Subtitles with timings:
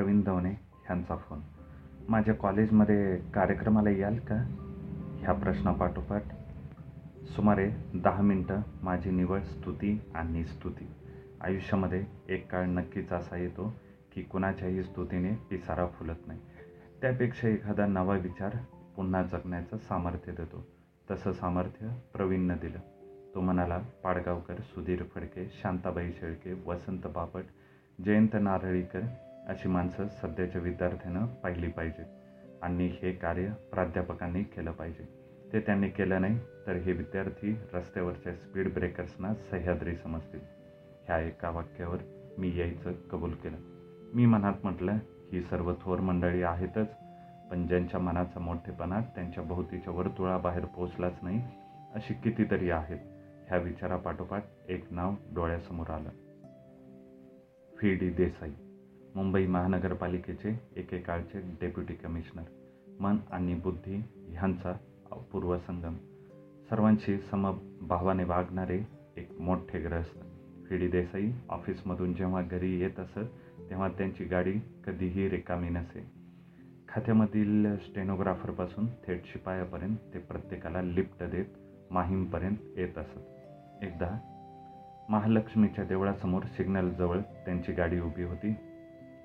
[0.00, 0.50] प्रवीण दवणे
[0.86, 1.40] ह्यांचा फोन.
[2.08, 4.34] माझ्या कॉलेजमध्ये कार्यक्रमाला याल का?
[5.20, 6.22] ह्या प्रश्नापाठोपाठ.
[7.26, 10.90] सुमारे दहा मिनटं माझी निवड स्तुती आणि स्तुती.
[11.40, 13.74] आयुष्यामध्ये एक काळ नक्कीच असा येतो
[14.12, 16.40] की कुणाच्याही स्तुतीने पिसारा फुलत नाही.
[17.00, 18.50] त्यापेक्षा एखादा नवा विचार
[18.96, 20.66] पुन्हा जगण्याचं सामर्थ्य देतो.
[21.10, 22.78] तसं सामर्थ्य प्रवीणनं दिलं.
[23.34, 27.42] तो म्हणाला पाडगावकर सुधीर फडके शांताबाई शेळके वसंत बापट
[28.04, 29.00] जयंत नारळीकर
[29.50, 32.06] अशी माणसं सध्याच्या विद्यार्थ्यानं पाहिली पाहिजेत.
[32.62, 35.08] आणि हे कार्य प्राध्यापकांनी केलं पाहिजे.
[35.52, 40.40] ते त्यांनी केलं नाही तर हे विद्यार्थी रस्त्यावरच्या स्पीड ब्रेकर्सना सह्याद्री समजतील.
[41.04, 41.96] ह्या एका वाक्यावर
[42.38, 43.56] मी यायचं कबूल केलं.
[44.14, 44.92] मी मनात म्हटलं
[45.32, 46.88] ही सर्व थोर मंडळी आहेतच
[47.50, 51.42] पण ज्यांच्या मनाचा मोठेपणा त्यांच्या भोवतीच्या वर्तुळाबाहेर पोचलाच नाही
[51.94, 52.98] अशी कितीतरी आहेत.
[53.48, 56.10] ह्या विचारापाठोपाठ एक नाव डोळ्यासमोर आलं.
[57.78, 58.10] Fee D.
[58.10, 58.50] देसाई.
[59.14, 62.42] मुंबई महानगरपालिकेचे एकेकाळचे डेप्युटी कमिशनर.
[63.00, 64.70] मन आणि बुद्धी ह्यांचा
[65.12, 65.94] अपूर्व संगम.
[66.70, 68.80] सर्वांशी समभावाने वागणारे
[69.16, 70.18] एक मोठे ग्रस्त.
[70.68, 73.18] फिडी देसाई ऑफिसमधून जेव्हा घरी येत असत
[73.70, 74.52] तेव्हा त्यांची गाडी
[74.86, 76.10] कधीही रिकामी नसे.
[76.88, 81.44] खात्यामधील स्टेनोग्राफरपासून थेट शिपायापर्यंत ते प्रत्येकाला लिफ्ट देत
[81.90, 83.18] माहीमपर्यंत येत असत.
[83.84, 84.18] एकदा
[85.08, 88.54] महालक्ष्मीच्या देवळासमोर सिग्नलजवळ त्यांची गाडी उभी होती.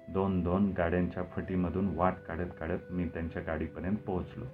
[0.10, 4.46] दोन दोन गाड्यांच्या फटीमधून वाट काढत काढत मी त्यांच्या गाडीपर्यंत पोहोचलो.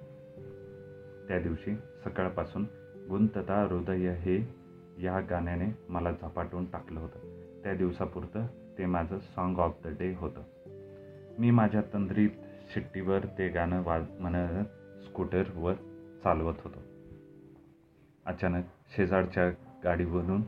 [1.28, 2.66] त्या दिवशी सकाळपासून
[3.08, 4.54] गुंतता हृदय हे
[4.98, 7.18] या गाण्याने मला झपाटून टाकलं होतं.
[7.64, 8.46] त्या दिवसापुरतं
[8.78, 10.42] ते माझं सॉन्ग ऑफ द डे होतं.
[11.38, 12.30] मी माझ्या तंद्रीत
[12.74, 14.64] शिट्टीवर ते गाणं वाज म्हणत
[15.02, 15.74] स्कूटरवर
[16.24, 16.82] चालवत होतो.
[18.26, 18.64] अचानक
[18.96, 19.50] शेजारच्या
[19.84, 20.42] गाडीवरून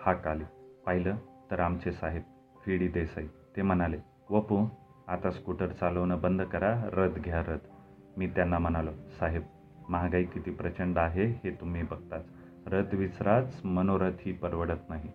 [0.00, 0.44] हाक आली.
[0.86, 1.16] पाहिलं
[1.50, 2.22] तर आमचे साहेब
[2.64, 4.66] फिडी देसाई ते म्हणाले वपू
[5.08, 7.58] आता स्कूटर चालवणं बंद करा रथ घ्या रथ.
[8.16, 9.42] मी त्यांना म्हणालो साहेब
[9.88, 12.22] महागाई किती प्रचंड आहे हे तुम्ही बघताच.
[12.66, 15.08] रथ विसराच मनोरथही परवडत नाही.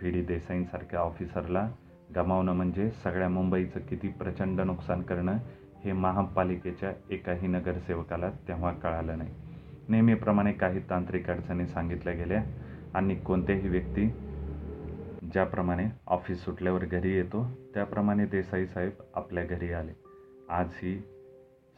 [0.00, 0.10] व्ही.
[0.10, 0.22] डी.
[0.22, 1.70] देसाईंसारख्या ऑफिसरला
[2.16, 5.38] गमावणं म्हणजे सगळ्या मुंबईचं किती प्रचंड नुकसान करणं
[5.84, 9.30] हे महापालिकेच्या एकाही नगरसेवकाला तेव्हा कळालं नाही.
[9.88, 12.44] नेहमीप्रमाणे काही तांत्रिक अडचणी सांगितल्या गेल्या.
[12.94, 14.29] आणि कोणतेही व्यक्ती
[15.32, 19.92] ज्याप्रमाणे ऑफिस सुटल्यावर घरी येतो त्याप्रमाणे देसाई साहेब आपल्या घरी आले.
[20.48, 20.98] आज ही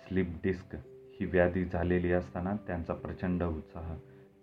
[0.09, 0.77] स्लिप डिस्क
[1.21, 3.97] ही व्याधी झालेली असताना त्यांचा प्रचंड उत्साह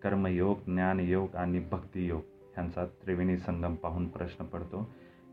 [0.04, 2.22] कर्मयोग ज्ञानयोग आणि भक्तियोग
[2.56, 4.90] ह्यांचा त्रिवेणी संगम पाहून प्रश्न पडतो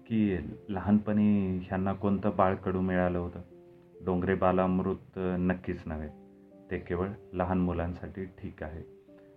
[0.07, 0.37] की
[0.69, 3.41] लहानपणी ह्यांना कोणतं बाळकडू मिळालं होतं?
[4.05, 6.09] डोंगरे बालामृत नक्कीच नव्हे.
[6.71, 8.83] ते केवळ लहान मुलांसाठी ठीक आहे.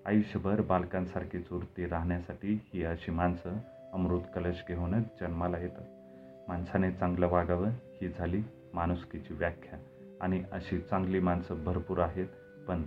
[0.06, 3.58] आयुष्यभर बालकांसारखीच वृत्ती राहण्यासाठी ही अशी माणसं
[3.94, 8.42] अमृत कलश घेऊनच जन्माला येतात माणसाने चांगलं वागावं ही झाली
[8.74, 9.80] माणुसकीची व्याख्या.
[10.22, 12.28] आणि अशी चांगली माणसं भरपूर आहेत
[12.68, 12.84] पण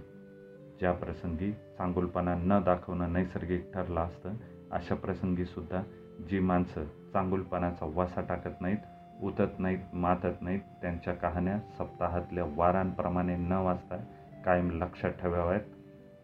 [0.81, 4.35] ज्या प्रसंगी चांगुलपणा न दाखवणं नैसर्गिक ठरलं असतं
[4.71, 5.83] अशा प्रसंगीसुद्धा
[6.31, 8.77] जी माणसं चांगुलपणाचा वासा टाकत नाहीत
[9.23, 13.97] उतत नाहीत मातत नाहीत त्यांच्या कहाण्या सप्ताहातल्या वारांप्रमाणे न वाचता
[14.45, 15.61] कायम लक्षात ठेवाव्यात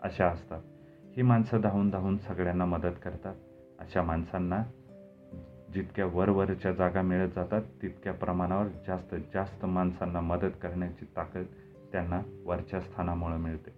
[0.02, 0.62] अशा असतात.
[1.16, 3.34] ही माणसं धावून धावून सगळ्यांना मदत करतात.
[3.78, 4.64] अशा माणसांना
[5.74, 11.44] जितक्या वरवरच्या जागा मिळत जातात तितक्या प्रमाणावर जास्त जास्त माणसांना मदत करण्याची ताकद
[11.92, 13.70] त्यांना वरच्या स्थानामुळं मिळते.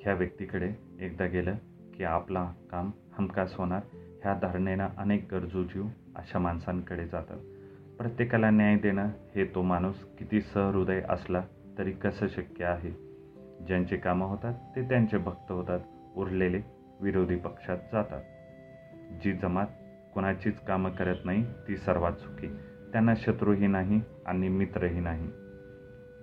[0.00, 1.54] ह्या व्यक्तीकडे एकदा गेलं
[1.94, 5.86] की आपला काम हमखास होणार ह्या धारणेनं अनेक गरजू जीव
[6.16, 7.38] अशा माणसांकडे जातात.
[7.98, 11.42] प्रत्येकाला न्याय देणं हे तो माणूस किती सहृदय असला
[11.78, 12.90] तरी कसं शक्य आहे?
[13.66, 15.80] ज्यांचे कामं होतात ते त्यांचे भक्त होतात
[16.16, 16.60] उरलेले
[17.00, 18.22] विरोधी पक्षात जातात.
[19.22, 19.66] जी जमात
[20.14, 22.48] कोणाचीच कामं करत नाही ती सर्वात सुखी.
[22.92, 25.30] त्यांना शत्रूही नाही आणि मित्रही नाही.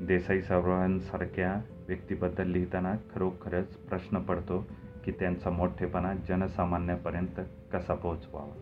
[0.01, 4.67] देसाई सर्वांसारख्या व्यक्तीबद्दल लिहिताना खरोखरच प्रश्न पडतो
[5.03, 7.39] की त्यांचा मोठेपणा जनसामान्यापर्यंत
[7.73, 8.61] कसा पोहोचवावा?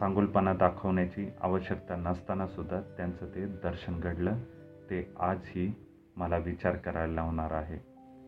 [0.00, 4.32] चांगुलपणा दाखवण्याची आवश्यकता नसताना सुद्धा त्यांचं ते दर्शन घडलं.
[4.90, 5.74] ते आजही
[6.16, 7.78] मला विचार करायला लावणार आहे.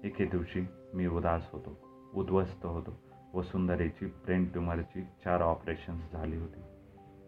[0.05, 1.79] एके दिवशी मी उदास होतो
[2.15, 3.07] उद्ध्वस्त होतो.
[3.35, 6.61] वसुंधरेची ब्रेन ट्युमरची चार ऑपरेशन्स झाली होती.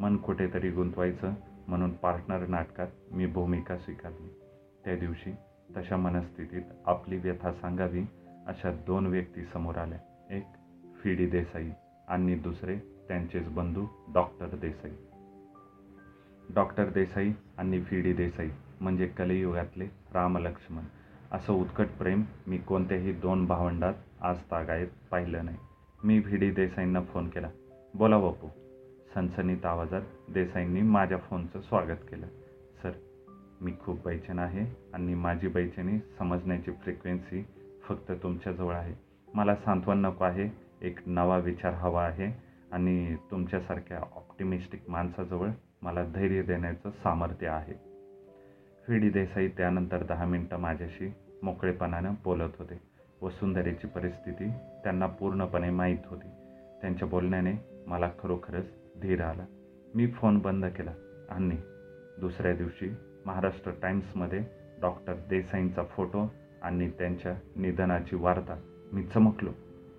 [0.00, 1.32] मन कुठेतरी गुंतवायचं
[1.68, 4.40] म्हणून पार्टनर नाटकात मी भूमिका स्वीकारली.
[4.84, 5.32] त्या दिवशी
[5.76, 8.02] तशा मनस्थितीत आपली व्यथा सांगावी
[8.46, 9.98] अशा दोन व्यक्ती समोर आल्या.
[10.30, 10.44] एक
[11.02, 11.70] फिडी देसाई
[12.08, 14.90] आणि दुसरे त्यांचेच बंधू डॉक्टर देसाई.
[16.54, 18.48] डॉक्टर देसाई आणि फिडी देसाई
[18.80, 20.82] म्हणजे कलियुगातले रामलक्ष्मण.
[21.32, 25.56] असं उत्कट प्रेम मी कोणत्याही दोन भावंडात आज तागायत पाहिलं नाही.
[26.04, 27.50] मी व्ही देसाईंना फोन केला.
[27.94, 28.48] बोला बापू.
[29.14, 32.26] सनसनीत आवाजात देसाईंनी माझ्या फोनचं स्वागत केलं.
[32.82, 32.90] सर
[33.60, 37.46] मी खूप बेचैन आहे आणि माझी बैचनी समजण्याची फ्रिक्वेन्सी
[37.82, 38.94] फक्त तुमच्याजवळ आहे.
[39.34, 40.50] मला सांत्वन नको आहे.
[40.82, 42.42] एक नवा विचार हवा आहे
[42.72, 45.48] आणि तुमच्यासारख्या ऑप्टिमिस्टिक माणसाजवळ
[45.82, 47.74] मला धैर्य देण्याचं सामर्थ्य आहे.
[48.88, 51.12] व्ही डी देसाई त्यानंतर दहा मिनटं माझ्याशी
[51.42, 52.89] मोकळेपणानं बोलत होते.
[53.22, 54.50] वसुंधरेची परिस्थिती
[54.84, 56.28] त्यांना पूर्णपणे माहीत होती.
[56.80, 57.52] त्यांच्या बोलण्याने
[57.86, 58.64] मला खरोखरच
[59.02, 59.44] धीर आला.
[59.94, 60.90] मी फोन बंद केला
[61.30, 61.56] आणि
[62.20, 62.94] दुसऱ्या दिवशी
[63.26, 64.40] महाराष्ट्र टाइम्समध्ये
[64.80, 66.32] डॉक्टर देसाईंचा फोटो
[66.62, 68.60] आणि त्यांच्या निधनाची वार्ता
[68.92, 69.50] मी चमकलो.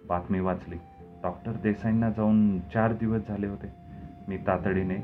[0.08, 0.76] बातमी वाचली.
[1.24, 3.68] डॉक्टर देसाईंना जाऊन चार दिवस झाले होते.
[4.28, 4.96] मी तातडीने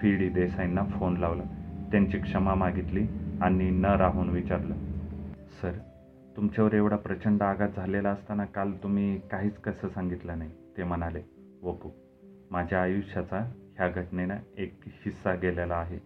[0.00, 1.42] फी डी देसाईंना फोन लावला.
[1.90, 3.06] त्यांची क्षमा मागितली
[3.42, 4.74] आणि न राहून विचारलं
[5.62, 5.72] सर
[6.36, 10.50] तुमच्यावर एवढा प्रचंड आघात झालेला असताना काल तुम्ही काहीच कसं सांगितलं नाही?
[10.76, 11.22] ते म्हणाले
[11.62, 11.90] वपू
[12.50, 13.38] माझ्या आयुष्याचा
[13.76, 15.98] ह्या घटनेनं एक हिस्सा गेलेला आहे.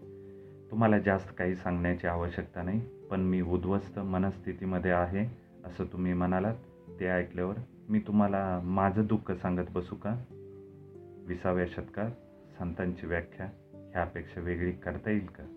[0.71, 2.81] तुम्हाला जास्त काही सांगण्याची आवश्यकता नाही
[3.11, 5.27] पण मी उद्ध्वस्त मनस्थितीमध्ये आहे
[5.65, 6.55] असं तुम्ही म्हणालात
[7.01, 7.55] ते ऐकल्यावर
[7.89, 10.23] मी तुम्हाला माझं दुःख सांगत बसू का?
[11.27, 12.11] विसाव्या शतकात
[12.59, 13.47] संतांची व्याख्या
[13.93, 15.56] ह्यापेक्षा वेगळी करता येईल का?